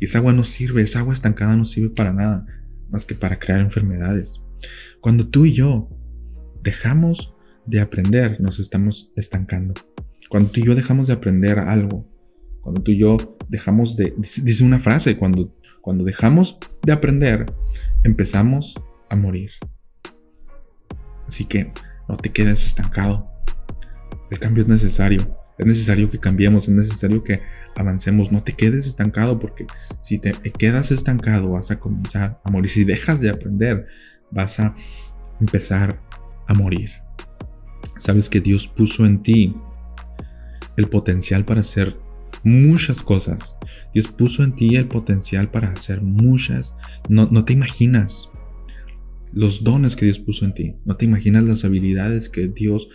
y 0.00 0.04
esa 0.04 0.18
agua 0.18 0.32
no 0.32 0.44
sirve, 0.44 0.82
esa 0.82 1.00
agua 1.00 1.12
estancada 1.12 1.56
no 1.56 1.64
sirve 1.64 1.90
para 1.90 2.12
nada, 2.12 2.46
más 2.90 3.04
que 3.04 3.14
para 3.14 3.38
crear 3.38 3.60
enfermedades. 3.60 4.42
Cuando 5.00 5.28
tú 5.28 5.44
y 5.44 5.54
yo 5.54 5.90
dejamos 6.62 7.34
de 7.66 7.80
aprender, 7.80 8.40
nos 8.40 8.60
estamos 8.60 9.10
estancando. 9.16 9.74
Cuando 10.28 10.50
tú 10.50 10.60
y 10.60 10.64
yo 10.64 10.74
dejamos 10.74 11.08
de 11.08 11.14
aprender 11.14 11.58
algo, 11.58 12.06
cuando 12.60 12.82
tú 12.82 12.90
y 12.90 12.98
yo 12.98 13.16
dejamos 13.48 13.96
de, 13.96 14.14
dice 14.16 14.64
una 14.64 14.78
frase, 14.78 15.16
cuando, 15.16 15.54
cuando 15.80 16.04
dejamos 16.04 16.58
de 16.82 16.92
aprender, 16.92 17.46
empezamos 18.04 18.74
a 19.08 19.16
morir. 19.16 19.50
Así 21.26 21.44
que 21.44 21.72
no 22.08 22.16
te 22.16 22.30
quedes 22.30 22.66
estancado. 22.66 23.30
El 24.30 24.38
cambio 24.38 24.62
es 24.62 24.68
necesario. 24.68 25.36
Es 25.58 25.66
necesario 25.66 26.08
que 26.10 26.18
cambiemos, 26.18 26.68
es 26.68 26.74
necesario 26.74 27.24
que 27.24 27.40
avancemos. 27.74 28.30
No 28.30 28.42
te 28.42 28.52
quedes 28.52 28.86
estancado 28.86 29.38
porque 29.38 29.66
si 30.02 30.18
te 30.18 30.32
quedas 30.32 30.90
estancado 30.90 31.50
vas 31.50 31.70
a 31.70 31.80
comenzar 31.80 32.40
a 32.44 32.50
morir. 32.50 32.70
Si 32.70 32.84
dejas 32.84 33.20
de 33.20 33.30
aprender, 33.30 33.86
vas 34.30 34.60
a 34.60 34.74
empezar 35.40 36.00
a 36.46 36.54
morir. 36.54 36.90
Sabes 37.96 38.28
que 38.30 38.40
Dios 38.40 38.68
puso 38.68 39.04
en 39.04 39.22
ti 39.22 39.56
el 40.78 40.88
potencial 40.88 41.44
para 41.44 41.60
hacer 41.60 41.96
muchas 42.44 43.02
cosas. 43.02 43.56
Dios 43.92 44.06
puso 44.06 44.44
en 44.44 44.54
ti 44.54 44.76
el 44.76 44.86
potencial 44.86 45.50
para 45.50 45.72
hacer 45.72 46.02
muchas. 46.02 46.76
No, 47.08 47.28
no 47.32 47.44
te 47.44 47.52
imaginas 47.52 48.30
los 49.32 49.64
dones 49.64 49.96
que 49.96 50.04
Dios 50.04 50.20
puso 50.20 50.44
en 50.44 50.54
ti. 50.54 50.76
No 50.84 50.96
te 50.96 51.04
imaginas 51.04 51.42
las 51.42 51.64
habilidades 51.64 52.28
que 52.28 52.46
Dios 52.46 52.90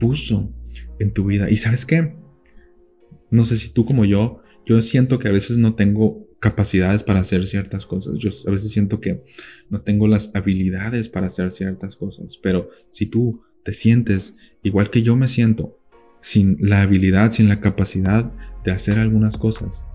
puso 0.00 0.52
en 0.98 1.12
tu 1.12 1.24
vida. 1.24 1.48
¿Y 1.48 1.56
sabes 1.56 1.86
qué? 1.86 2.16
No 3.30 3.44
sé 3.44 3.54
si 3.54 3.72
tú 3.72 3.84
como 3.84 4.04
yo, 4.04 4.42
yo 4.66 4.82
siento 4.82 5.20
que 5.20 5.28
a 5.28 5.32
veces 5.32 5.56
no 5.56 5.76
tengo 5.76 6.26
capacidades 6.40 7.04
para 7.04 7.20
hacer 7.20 7.46
ciertas 7.46 7.86
cosas. 7.86 8.14
Yo 8.18 8.30
a 8.48 8.50
veces 8.50 8.72
siento 8.72 9.00
que 9.00 9.22
no 9.68 9.82
tengo 9.82 10.08
las 10.08 10.34
habilidades 10.34 11.08
para 11.08 11.28
hacer 11.28 11.52
ciertas 11.52 11.94
cosas. 11.94 12.38
Pero 12.42 12.70
si 12.90 13.06
tú 13.06 13.42
te 13.62 13.72
sientes 13.72 14.36
igual 14.64 14.90
que 14.90 15.02
yo 15.02 15.14
me 15.14 15.28
siento, 15.28 15.79
sin 16.20 16.56
la 16.60 16.82
habilidad, 16.82 17.30
sin 17.30 17.48
la 17.48 17.60
capacidad 17.60 18.32
de 18.64 18.72
hacer 18.72 18.98
algunas 18.98 19.38
cosas, 19.38 19.86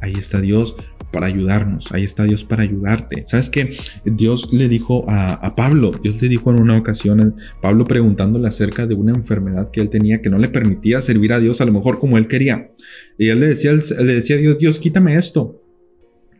ahí 0.00 0.14
está 0.16 0.40
Dios 0.40 0.76
para 1.12 1.26
ayudarnos, 1.26 1.92
ahí 1.92 2.04
está 2.04 2.24
Dios 2.24 2.44
para 2.44 2.62
ayudarte. 2.62 3.22
¿Sabes 3.24 3.50
qué? 3.50 3.76
Dios 4.04 4.52
le 4.52 4.68
dijo 4.68 5.04
a, 5.08 5.54
Pablo, 5.54 5.92
Dios 6.02 6.20
le 6.20 6.28
dijo 6.28 6.50
en 6.50 6.60
una 6.60 6.76
ocasión, 6.76 7.36
Pablo 7.60 7.86
preguntándole 7.86 8.48
acerca 8.48 8.86
de 8.86 8.94
una 8.94 9.12
enfermedad 9.12 9.70
que 9.70 9.80
él 9.80 9.90
tenía 9.90 10.20
que 10.20 10.30
no 10.30 10.38
le 10.38 10.48
permitía 10.48 11.00
servir 11.00 11.32
a 11.32 11.40
Dios 11.40 11.60
a 11.60 11.66
lo 11.66 11.72
mejor 11.72 12.00
como 12.00 12.18
él 12.18 12.26
quería. 12.26 12.72
Y 13.18 13.28
él 13.28 13.40
le 13.40 13.48
decía, 13.48 13.72
le 13.72 14.14
decía 14.14 14.36
a 14.36 14.40
Dios, 14.40 14.58
Dios, 14.58 14.78
quítame 14.78 15.14
esto, 15.14 15.62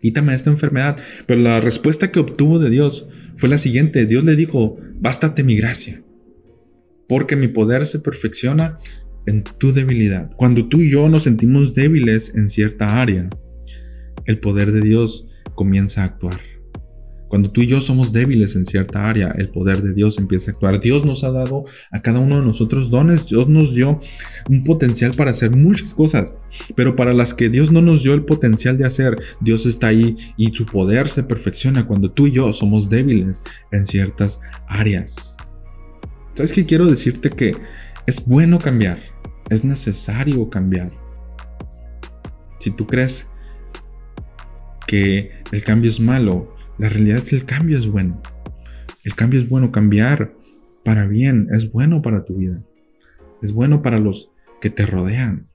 quítame 0.01 0.35
esta 0.35 0.51
enfermedad. 0.51 0.99
Pero 1.27 1.41
la 1.41 1.61
respuesta 1.61 2.11
que 2.11 2.21
obtuvo 2.21 2.59
de 2.59 2.71
Dios 2.71 3.07
fue 3.37 3.49
la 3.49 3.59
siguiente, 3.59 4.07
Dios 4.07 4.25
le 4.25 4.37
dijo, 4.37 4.79
bástate 5.01 5.45
mi 5.45 5.57
gracia, 5.57 6.03
porque 7.09 7.37
mi 7.37 7.49
poder 7.49 7.87
se 7.87 8.01
perfecciona 8.01 8.79
en 9.27 9.45
tu 9.45 9.73
debilidad. 9.73 10.31
Cuando 10.37 10.69
tú 10.69 10.81
y 10.81 10.91
yo 10.91 11.09
nos 11.09 11.25
sentimos 11.25 11.75
débiles 11.75 12.35
en 12.35 12.49
cierta 12.51 13.01
área, 13.01 13.29
el 14.27 14.39
poder 14.39 14.73
de 14.73 14.81
Dios 14.81 15.27
comienza 15.55 16.03
a 16.03 16.07
actuar. 16.07 16.41
Cuando 17.33 17.51
tú 17.51 17.63
y 17.63 17.67
yo 17.67 17.81
somos 17.81 18.13
débiles 18.13 18.57
en 18.57 18.67
cierta 18.67 19.09
área, 19.09 19.31
el 19.31 19.49
poder 19.49 19.81
de 19.81 19.95
Dios 19.95 20.19
empieza 20.19 20.51
a 20.51 20.53
actuar. 20.53 20.81
Dios 20.81 21.07
nos 21.07 21.25
ha 21.25 21.31
dado 21.31 21.65
a 21.91 22.03
cada 22.03 22.19
uno 22.19 22.39
de 22.39 22.47
nosotros 22.47 22.91
dones. 22.91 23.27
Dios 23.27 23.49
nos 23.49 23.75
dio 23.75 24.01
un 24.51 24.65
potencial 24.65 25.13
para 25.17 25.31
hacer 25.31 25.51
muchas 25.51 25.95
cosas. 25.95 26.35
Pero 26.77 26.95
para 26.95 27.15
las 27.15 27.33
que 27.33 27.49
Dios 27.49 27.73
no 27.73 27.81
nos 27.81 28.03
dio 28.03 28.13
el 28.13 28.27
potencial 28.27 28.77
de 28.77 28.85
hacer, 28.85 29.17
Dios 29.41 29.65
está 29.65 29.87
ahí 29.87 30.15
y 30.37 30.49
su 30.49 30.67
poder 30.67 31.09
se 31.09 31.23
perfecciona 31.23 31.87
cuando 31.87 32.11
tú 32.11 32.27
y 32.27 32.33
yo 32.33 32.53
somos 32.53 32.91
débiles 32.91 33.43
en 33.71 33.87
ciertas 33.87 34.43
áreas. 34.69 35.35
¿Sabes 36.35 36.53
qué 36.53 36.67
quiero 36.67 36.87
decirte? 36.87 37.31
Que 37.31 37.57
es 38.07 38.27
bueno 38.27 38.59
cambiar. 38.59 38.99
Es 39.51 39.65
necesario 39.65 40.49
cambiar. 40.51 40.93
Si 42.61 42.71
tú 42.71 42.87
crees 42.87 43.31
que 44.87 45.31
el 45.51 45.65
cambio 45.65 45.91
es 45.91 46.01
malo, 46.01 46.55
la 46.79 46.89
realidad 46.89 47.19
es 47.19 47.31
que 47.31 47.37
el 47.37 47.45
cambio 47.45 47.79
es 47.79 47.87
bueno. 47.87 48.23
El 49.05 49.15
cambio 49.15 49.41
es 49.41 49.49
bueno, 49.49 49.73
cambiar 49.73 50.33
para 50.85 51.07
bien 51.07 51.49
es 51.53 51.71
bueno 51.71 52.03
para 52.03 52.25
tu 52.25 52.37
vida. 52.37 52.63
Es 53.43 53.53
bueno 53.53 53.83
para 53.83 53.99
los 53.99 54.31
que 54.61 54.71
te 54.71 54.87
rodean. 54.87 55.49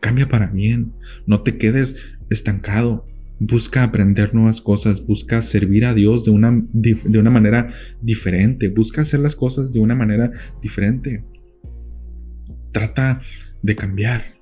Cambia 0.00 0.28
para 0.28 0.46
bien. 0.46 0.94
No 1.26 1.42
te 1.42 1.58
quedes 1.58 2.16
estancado. 2.30 3.06
Busca 3.40 3.84
aprender 3.84 4.34
nuevas 4.34 4.60
cosas. 4.60 5.04
Busca 5.06 5.42
servir 5.42 5.84
a 5.84 5.94
Dios 5.94 6.24
de 6.24 6.30
una, 6.30 6.62
de 6.72 7.18
una 7.18 7.30
manera 7.30 7.68
diferente. 8.00 8.68
Busca 8.68 9.02
hacer 9.02 9.20
las 9.20 9.36
cosas 9.36 9.72
de 9.72 9.80
una 9.80 9.94
manera 9.94 10.30
diferente. 10.62 11.24
Trata 12.72 13.20
de 13.62 13.76
cambiar. 13.76 14.34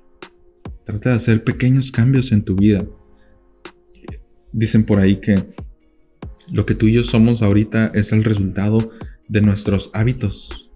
Trata 0.85 1.11
de 1.11 1.15
hacer 1.15 1.43
pequeños 1.43 1.91
cambios 1.91 2.31
en 2.31 2.43
tu 2.43 2.55
vida. 2.55 2.85
Dicen 4.51 4.85
por 4.85 4.99
ahí 4.99 5.19
que 5.19 5.53
lo 6.49 6.65
que 6.65 6.75
tú 6.75 6.87
y 6.87 6.93
yo 6.93 7.03
somos 7.03 7.41
ahorita 7.41 7.91
es 7.93 8.13
el 8.13 8.23
resultado 8.23 8.91
de 9.27 9.41
nuestros 9.41 9.91
hábitos. 9.93 10.71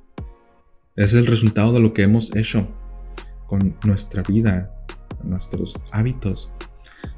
Es 0.96 1.14
el 1.14 1.26
resultado 1.26 1.72
de 1.74 1.80
lo 1.80 1.94
que 1.94 2.04
hemos 2.04 2.36
hecho 2.36 2.70
con 3.48 3.78
nuestra 3.86 4.24
vida, 4.24 4.74
nuestros 5.24 5.76
hábitos. 5.92 6.52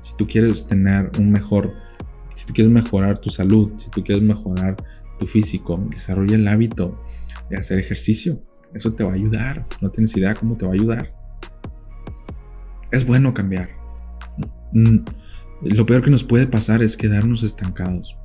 Si 0.01 0.15
tú 0.17 0.27
quieres 0.27 0.67
tener 0.67 1.11
un 1.17 1.31
mejor, 1.31 1.73
si 2.35 2.45
tú 2.45 2.53
quieres 2.53 2.71
mejorar 2.71 3.19
tu 3.19 3.29
salud, 3.29 3.71
si 3.77 3.89
tú 3.89 4.03
quieres 4.03 4.23
mejorar 4.23 4.77
tu 5.17 5.27
físico, 5.27 5.83
desarrolla 5.89 6.35
el 6.35 6.47
hábito 6.47 7.03
de 7.49 7.57
hacer 7.57 7.79
ejercicio. 7.79 8.41
Eso 8.73 8.93
te 8.93 9.03
va 9.03 9.11
a 9.11 9.15
ayudar. 9.15 9.67
No 9.81 9.91
tienes 9.91 10.15
idea 10.17 10.35
cómo 10.35 10.57
te 10.57 10.65
va 10.65 10.71
a 10.71 10.75
ayudar. 10.75 11.13
Es 12.91 13.05
bueno 13.05 13.33
cambiar. 13.33 13.69
Mm, 14.73 14.99
lo 15.63 15.85
peor 15.85 16.03
que 16.03 16.11
nos 16.11 16.23
puede 16.23 16.47
pasar 16.47 16.83
es 16.83 16.97
quedarnos 16.97 17.43
estancados. 17.43 18.17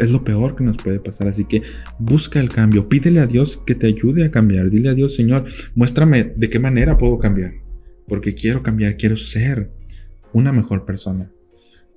es 0.00 0.10
lo 0.10 0.22
peor 0.22 0.56
que 0.56 0.64
nos 0.64 0.76
puede 0.76 1.00
pasar. 1.00 1.28
Así 1.28 1.44
que 1.44 1.62
busca 1.98 2.40
el 2.40 2.50
cambio. 2.50 2.88
Pídele 2.88 3.20
a 3.20 3.26
Dios 3.26 3.56
que 3.56 3.74
te 3.74 3.86
ayude 3.86 4.24
a 4.24 4.30
cambiar. 4.30 4.70
Dile 4.70 4.90
a 4.90 4.94
Dios, 4.94 5.14
Señor, 5.14 5.46
muéstrame 5.74 6.24
de 6.24 6.50
qué 6.50 6.58
manera 6.58 6.98
puedo 6.98 7.18
cambiar. 7.18 7.52
Porque 8.06 8.34
quiero 8.34 8.62
cambiar, 8.62 8.96
quiero 8.96 9.16
ser 9.16 9.70
una 10.32 10.52
mejor 10.52 10.84
persona. 10.84 11.30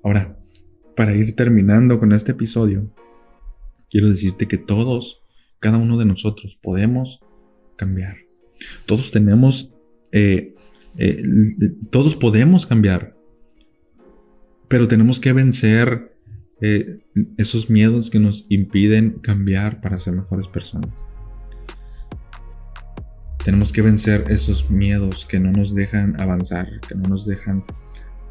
Ahora, 0.03 0.37
para 0.95 1.15
ir 1.15 1.35
terminando 1.35 1.99
con 1.99 2.13
este 2.13 2.31
episodio, 2.31 2.93
quiero 3.89 4.09
decirte 4.09 4.47
que 4.47 4.57
todos, 4.57 5.23
cada 5.59 5.77
uno 5.77 5.97
de 5.97 6.05
nosotros, 6.05 6.57
podemos 6.61 7.19
cambiar. 7.75 8.17
Todos 8.85 9.11
tenemos, 9.11 9.71
eh, 10.11 10.55
eh, 10.97 11.23
todos 11.89 12.15
podemos 12.15 12.65
cambiar, 12.65 13.15
pero 14.67 14.87
tenemos 14.87 15.19
que 15.19 15.33
vencer 15.33 16.15
eh, 16.61 16.99
esos 17.37 17.69
miedos 17.69 18.09
que 18.09 18.19
nos 18.19 18.45
impiden 18.49 19.19
cambiar 19.19 19.81
para 19.81 19.97
ser 19.97 20.13
mejores 20.13 20.47
personas. 20.47 20.89
Tenemos 23.43 23.71
que 23.71 23.83
vencer 23.83 24.25
esos 24.29 24.71
miedos 24.71 25.25
que 25.25 25.39
no 25.39 25.51
nos 25.51 25.75
dejan 25.75 26.19
avanzar, 26.19 26.67
que 26.87 26.95
no 26.95 27.09
nos 27.09 27.27
dejan 27.27 27.63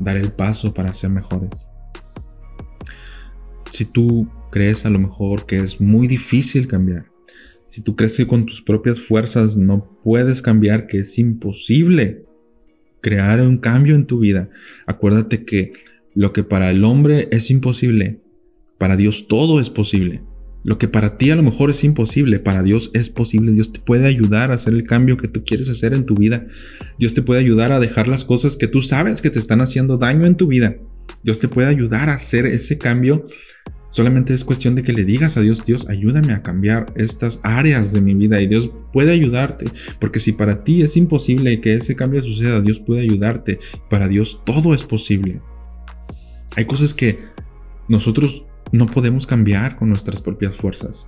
dar 0.01 0.17
el 0.17 0.33
paso 0.33 0.75
para 0.75 0.93
ser 0.93 1.11
mejores. 1.11 1.67
Si 3.71 3.85
tú 3.85 4.29
crees 4.51 4.87
a 4.87 4.91
lo 4.91 4.99
mejor 4.99 5.47
que 5.47 5.61
es 5.61 5.81
muy 5.81 6.09
difícil 6.09 6.67
cambiar, 6.67 7.14
si 7.69 7.83
tú 7.83 7.97
crees 7.97 8.17
que 8.17 8.27
con 8.27 8.47
tus 8.47 8.63
propias 8.63 9.01
fuerzas 9.01 9.57
no 9.57 9.99
puedes 10.03 10.43
cambiar, 10.43 10.87
que 10.87 10.99
es 10.99 11.19
imposible 11.19 12.25
crear 13.01 13.41
un 13.41 13.59
cambio 13.59 13.95
en 13.95 14.07
tu 14.07 14.21
vida, 14.21 14.51
acuérdate 14.87 15.45
que 15.45 15.73
lo 16.15 16.33
que 16.33 16.45
para 16.45 16.71
el 16.71 16.85
hombre 16.85 17.29
es 17.31 17.51
imposible, 17.51 18.21
para 18.79 18.97
Dios 18.97 19.27
todo 19.29 19.61
es 19.61 19.71
posible. 19.71 20.23
Lo 20.65 20.79
que 20.79 20.89
para 20.89 21.19
ti 21.19 21.31
a 21.31 21.37
lo 21.37 21.43
mejor 21.43 21.69
es 21.69 21.85
imposible, 21.85 22.39
para 22.39 22.63
Dios 22.63 22.91
es 22.95 23.11
posible. 23.11 23.53
Dios 23.53 23.73
te 23.73 23.81
puede 23.81 24.07
ayudar 24.07 24.51
a 24.51 24.55
hacer 24.55 24.73
el 24.73 24.85
cambio 24.85 25.19
que 25.19 25.29
tú 25.29 25.45
quieres 25.45 25.69
hacer 25.69 25.93
en 25.93 26.07
tu 26.07 26.15
vida. 26.15 26.47
Dios 26.99 27.13
te 27.13 27.21
puede 27.21 27.41
ayudar 27.41 27.71
a 27.71 27.81
dejar 27.81 28.09
las 28.09 28.25
cosas 28.25 28.57
que 28.57 28.67
tú 28.67 28.81
sabes 28.81 29.21
que 29.21 29.29
te 29.29 29.39
están 29.39 29.61
haciendo 29.61 29.99
daño 29.99 30.25
en 30.25 30.39
tu 30.39 30.47
vida. 30.47 30.79
Dios 31.23 31.39
te 31.39 31.49
puede 31.49 31.69
ayudar 31.69 32.09
a 32.09 32.15
hacer 32.15 32.47
ese 32.47 32.79
cambio. 32.79 33.27
Solamente 33.95 34.35
es 34.35 34.45
cuestión 34.45 34.75
de 34.75 34.83
que 34.83 34.93
le 34.93 35.05
digas 35.05 35.37
a 35.37 35.41
Dios, 35.41 35.65
Dios, 35.65 35.89
ayúdame 35.89 36.33
a 36.33 36.43
cambiar 36.43 36.93
estas 36.97 37.39
áreas 37.45 37.93
de 37.93 38.01
mi 38.01 38.13
vida 38.13 38.41
y 38.41 38.49
Dios 38.49 38.69
puede 38.93 39.13
ayudarte. 39.13 39.67
Porque 40.01 40.19
si 40.19 40.33
para 40.33 40.65
ti 40.65 40.83
es 40.83 40.97
imposible 40.97 41.61
que 41.61 41.75
ese 41.75 41.95
cambio 41.95 42.21
suceda, 42.21 42.61
Dios 42.61 42.81
puede 42.81 43.03
ayudarte. 43.03 43.61
Para 43.89 44.09
Dios 44.09 44.43
todo 44.45 44.75
es 44.75 44.83
posible. 44.83 45.41
Hay 46.57 46.65
cosas 46.65 46.93
que 46.93 47.21
nosotros 47.87 48.47
no 48.73 48.87
podemos 48.87 49.29
cambiar 49.29 49.77
con 49.77 49.91
nuestras 49.91 50.21
propias 50.21 50.57
fuerzas. 50.57 51.07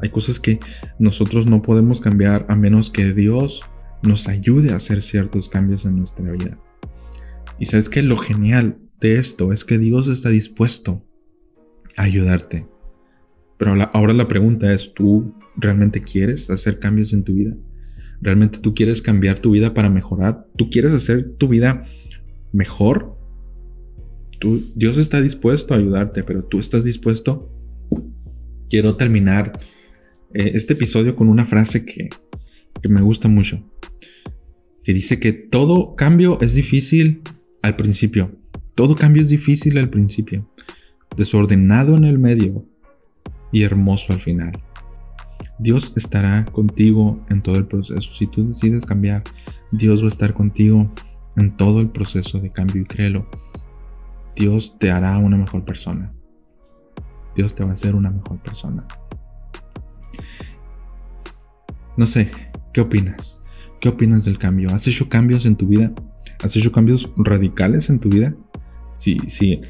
Hay 0.00 0.10
cosas 0.10 0.38
que 0.38 0.60
nosotros 1.00 1.46
no 1.46 1.62
podemos 1.62 2.00
cambiar 2.00 2.46
a 2.48 2.54
menos 2.54 2.90
que 2.90 3.12
Dios 3.12 3.62
nos 4.02 4.28
ayude 4.28 4.72
a 4.72 4.76
hacer 4.76 5.02
ciertos 5.02 5.48
cambios 5.48 5.84
en 5.84 5.96
nuestra 5.96 6.30
vida. 6.30 6.56
Y 7.58 7.64
sabes 7.64 7.88
que 7.88 8.02
lo 8.02 8.18
genial 8.18 8.78
de 9.00 9.16
esto 9.16 9.52
es 9.52 9.64
que 9.64 9.78
Dios 9.78 10.06
está 10.06 10.28
dispuesto 10.28 11.04
ayudarte. 11.96 12.66
Pero 13.58 13.74
ahora 13.92 14.12
la 14.12 14.28
pregunta 14.28 14.72
es, 14.72 14.92
¿tú 14.94 15.34
realmente 15.56 16.00
quieres 16.02 16.50
hacer 16.50 16.78
cambios 16.78 17.12
en 17.12 17.24
tu 17.24 17.34
vida? 17.34 17.56
¿Realmente 18.20 18.58
tú 18.58 18.74
quieres 18.74 19.02
cambiar 19.02 19.38
tu 19.38 19.50
vida 19.50 19.74
para 19.74 19.90
mejorar? 19.90 20.46
¿Tú 20.56 20.70
quieres 20.70 20.92
hacer 20.92 21.34
tu 21.38 21.48
vida 21.48 21.84
mejor? 22.52 23.16
Dios 24.74 24.96
está 24.96 25.20
dispuesto 25.20 25.74
a 25.74 25.76
ayudarte, 25.76 26.24
pero 26.24 26.44
tú 26.44 26.58
estás 26.58 26.84
dispuesto. 26.84 27.50
Quiero 28.68 28.96
terminar 28.96 29.58
eh, 30.34 30.52
este 30.54 30.72
episodio 30.72 31.14
con 31.14 31.28
una 31.28 31.46
frase 31.46 31.84
que, 31.84 32.08
que 32.80 32.88
me 32.88 33.00
gusta 33.02 33.28
mucho. 33.28 33.62
que 34.82 34.92
dice 34.92 35.20
que 35.20 35.32
todo 35.32 35.94
cambio 35.94 36.40
es 36.40 36.54
difícil 36.54 37.22
al 37.62 37.76
principio. 37.76 38.32
Todo 38.74 38.96
cambio 38.96 39.22
es 39.22 39.28
difícil 39.28 39.78
al 39.78 39.90
principio. 39.90 40.50
Desordenado 41.16 41.96
en 41.96 42.04
el 42.04 42.18
medio 42.18 42.64
y 43.50 43.64
hermoso 43.64 44.12
al 44.12 44.20
final. 44.20 44.62
Dios 45.58 45.92
estará 45.96 46.44
contigo 46.46 47.20
en 47.28 47.42
todo 47.42 47.56
el 47.56 47.66
proceso. 47.66 48.12
Si 48.14 48.26
tú 48.26 48.48
decides 48.48 48.86
cambiar, 48.86 49.22
Dios 49.70 50.00
va 50.00 50.06
a 50.06 50.08
estar 50.08 50.34
contigo 50.34 50.90
en 51.36 51.56
todo 51.56 51.80
el 51.80 51.90
proceso 51.90 52.38
de 52.38 52.50
cambio 52.50 52.82
y 52.82 52.84
créelo. 52.84 53.28
Dios 54.34 54.78
te 54.78 54.90
hará 54.90 55.18
una 55.18 55.36
mejor 55.36 55.64
persona. 55.64 56.12
Dios 57.34 57.54
te 57.54 57.64
va 57.64 57.70
a 57.70 57.74
hacer 57.74 57.94
una 57.94 58.10
mejor 58.10 58.38
persona. 58.42 58.86
No 61.96 62.06
sé, 62.06 62.30
¿qué 62.72 62.80
opinas? 62.80 63.44
¿Qué 63.80 63.88
opinas 63.88 64.24
del 64.24 64.38
cambio? 64.38 64.70
¿Has 64.70 64.86
hecho 64.86 65.08
cambios 65.08 65.44
en 65.44 65.56
tu 65.56 65.66
vida? 65.66 65.92
¿Has 66.42 66.56
hecho 66.56 66.72
cambios 66.72 67.10
radicales 67.16 67.90
en 67.90 67.98
tu 67.98 68.08
vida? 68.08 68.34
Si, 68.96 69.18
si, 69.26 69.60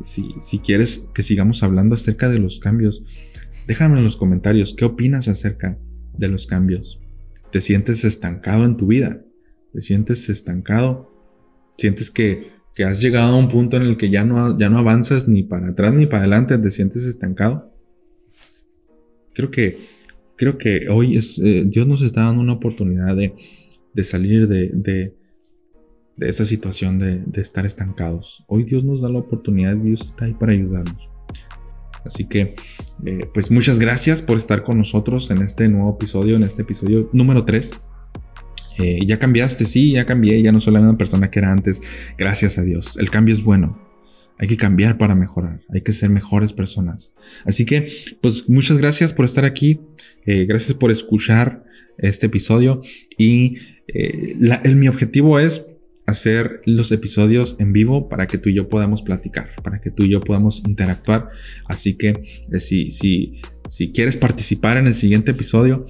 si, 0.00 0.34
si 0.40 0.58
quieres 0.58 1.10
que 1.14 1.22
sigamos 1.22 1.62
hablando 1.62 1.94
acerca 1.94 2.28
de 2.28 2.38
los 2.38 2.60
cambios, 2.60 3.04
déjame 3.66 3.98
en 3.98 4.04
los 4.04 4.16
comentarios 4.16 4.74
qué 4.74 4.84
opinas 4.84 5.28
acerca 5.28 5.78
de 6.16 6.28
los 6.28 6.46
cambios. 6.46 7.00
¿Te 7.50 7.60
sientes 7.60 8.04
estancado 8.04 8.64
en 8.64 8.76
tu 8.76 8.86
vida? 8.86 9.22
¿Te 9.72 9.80
sientes 9.80 10.28
estancado? 10.28 11.10
¿Sientes 11.76 12.10
que, 12.10 12.48
que 12.74 12.84
has 12.84 13.00
llegado 13.00 13.34
a 13.34 13.38
un 13.38 13.48
punto 13.48 13.76
en 13.76 13.82
el 13.82 13.96
que 13.96 14.10
ya 14.10 14.24
no, 14.24 14.58
ya 14.58 14.68
no 14.68 14.78
avanzas 14.78 15.28
ni 15.28 15.42
para 15.42 15.68
atrás 15.68 15.94
ni 15.94 16.06
para 16.06 16.20
adelante? 16.20 16.58
¿Te 16.58 16.70
sientes 16.70 17.04
estancado? 17.04 17.74
Creo 19.34 19.50
que 19.50 19.76
creo 20.40 20.56
que 20.56 20.88
hoy 20.88 21.18
eh, 21.18 21.64
Dios 21.66 21.86
nos 21.86 22.00
está 22.00 22.22
dando 22.22 22.40
una 22.40 22.54
oportunidad 22.54 23.14
de, 23.14 23.34
salir 24.04 24.48
de, 24.48 24.70
de, 24.72 25.14
esa 26.20 26.44
situación 26.44 26.98
de, 26.98 27.40
estar 27.40 27.66
estancados. 27.66 28.44
Hoy 28.46 28.64
Dios 28.64 28.84
nos 28.84 29.02
da 29.02 29.08
la 29.08 29.18
oportunidad, 29.18 29.76
Dios 29.76 30.02
está 30.02 30.26
ahí 30.26 30.34
para 30.34 30.52
ayudarnos. 30.52 31.08
Así 32.04 32.28
que, 32.28 32.54
eh, 33.04 33.26
pues 33.32 33.50
muchas 33.50 33.78
gracias 33.78 34.22
por 34.22 34.38
estar 34.38 34.62
con 34.62 34.78
nosotros 34.78 35.30
en 35.30 35.42
este 35.42 35.68
nuevo 35.68 35.94
episodio, 35.94 36.36
en 36.36 36.44
este 36.44 36.62
episodio 36.62 37.10
número 37.12 37.44
3. 37.44 37.72
Eh, 38.78 39.00
ya 39.06 39.18
cambiaste, 39.18 39.66
sí, 39.66 39.92
ya 39.92 40.06
cambié, 40.06 40.40
ya 40.42 40.52
no 40.52 40.60
soy 40.60 40.72
la 40.72 40.80
misma 40.80 40.96
persona 40.96 41.30
que 41.30 41.38
era 41.40 41.52
antes. 41.52 41.82
Gracias 42.16 42.56
a 42.58 42.62
Dios. 42.62 42.96
El 42.98 43.10
cambio 43.10 43.34
es 43.34 43.42
bueno. 43.42 43.78
Hay 44.38 44.48
que 44.48 44.56
cambiar 44.56 44.96
para 44.96 45.14
mejorar, 45.14 45.60
hay 45.68 45.82
que 45.82 45.92
ser 45.92 46.08
mejores 46.08 46.54
personas. 46.54 47.12
Así 47.44 47.66
que, 47.66 47.92
pues 48.22 48.48
muchas 48.48 48.78
gracias 48.78 49.12
por 49.12 49.26
estar 49.26 49.44
aquí, 49.44 49.80
eh, 50.24 50.46
gracias 50.46 50.72
por 50.72 50.90
escuchar 50.90 51.64
este 51.98 52.28
episodio 52.28 52.80
y 53.18 53.58
el, 53.86 54.76
mi 54.76 54.88
objetivo 54.88 55.38
es 55.38 55.66
hacer 56.10 56.60
los 56.66 56.92
episodios 56.92 57.56
en 57.58 57.72
vivo 57.72 58.08
para 58.08 58.26
que 58.26 58.38
tú 58.38 58.48
y 58.48 58.54
yo 58.54 58.68
podamos 58.68 59.02
platicar, 59.02 59.50
para 59.62 59.80
que 59.80 59.90
tú 59.90 60.04
y 60.04 60.10
yo 60.10 60.20
podamos 60.20 60.62
interactuar. 60.66 61.30
Así 61.66 61.96
que 61.96 62.20
eh, 62.52 62.60
si, 62.60 62.90
si, 62.90 63.40
si 63.66 63.92
quieres 63.92 64.16
participar 64.16 64.76
en 64.76 64.86
el 64.86 64.94
siguiente 64.94 65.30
episodio, 65.32 65.86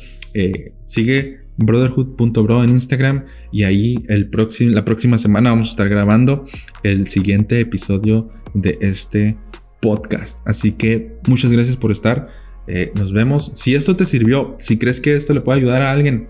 sigue 0.86 1.40
brotherhood.bro 1.56 2.64
en 2.64 2.70
Instagram 2.70 3.26
y 3.52 3.64
ahí 3.64 3.98
el 4.08 4.30
la 4.72 4.84
próxima 4.84 5.18
semana 5.18 5.50
vamos 5.50 5.68
a 5.68 5.70
estar 5.72 5.88
grabando 5.88 6.44
el 6.82 7.06
siguiente 7.06 7.60
episodio 7.60 8.30
de 8.54 8.78
este 8.80 9.36
podcast. 9.80 10.40
Así 10.46 10.72
que 10.72 11.18
muchas 11.26 11.52
gracias 11.52 11.76
por 11.76 11.92
estar. 11.92 12.28
Eh, 12.66 12.92
nos 12.94 13.12
vemos. 13.12 13.52
Si 13.54 13.74
esto 13.74 13.96
te 13.96 14.06
sirvió, 14.06 14.56
si 14.58 14.78
crees 14.78 15.00
que 15.00 15.16
esto 15.16 15.34
le 15.34 15.40
puede 15.40 15.58
ayudar 15.58 15.82
a 15.82 15.92
alguien, 15.92 16.28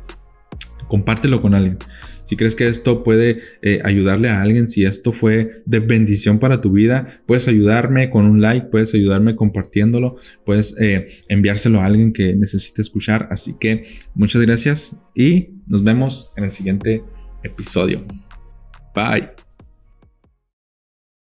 compártelo 0.91 1.41
con 1.41 1.55
alguien. 1.55 1.79
Si 2.25 2.37
crees 2.37 2.57
que 2.57 2.69
esto 2.69 3.05
puede 3.05 3.39
eh, 3.63 3.81
ayudarle 3.85 4.29
a 4.29 4.43
alguien, 4.43 4.69
si 4.69 4.85
esto 4.85 5.13
fue 5.13 5.63
de 5.65 5.79
bendición 5.79 6.41
para 6.41 6.61
tu 6.61 6.73
vida, 6.73 7.23
puedes 7.27 7.47
ayudarme 7.47 8.11
con 8.11 8.27
un 8.27 8.43
like, 8.43 8.67
puedes 8.67 8.93
ayudarme 8.93 9.37
compartiéndolo, 9.37 10.17
puedes 10.45 10.79
eh, 10.81 11.07
enviárselo 11.29 11.81
a 11.81 11.87
alguien 11.87 12.13
que 12.13 12.35
necesite 12.35 12.83
escuchar. 12.83 13.29
Así 13.31 13.57
que 13.59 13.85
muchas 14.15 14.43
gracias 14.43 14.99
y 15.15 15.51
nos 15.69 15.85
vemos 15.85 16.33
en 16.37 16.45
el 16.45 16.51
siguiente 16.51 17.05
episodio. 17.45 18.05
Bye. 18.95 19.40